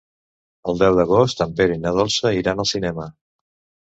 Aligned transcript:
El 0.71 0.77
deu 0.83 0.95
d'agost 0.99 1.43
en 1.45 1.53
Pere 1.59 1.75
i 1.79 1.81
na 1.81 1.91
Dolça 1.97 2.31
iran 2.39 2.65
al 2.65 2.69
cinema. 2.71 3.07